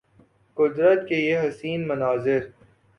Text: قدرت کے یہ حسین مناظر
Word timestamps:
قدرت 0.57 1.07
کے 1.09 1.15
یہ 1.17 1.39
حسین 1.39 1.87
مناظر 1.87 2.39